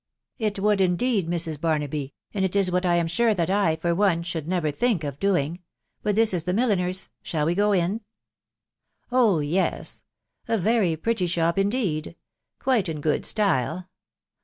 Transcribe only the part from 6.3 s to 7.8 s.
is the milliner's...• Shall we go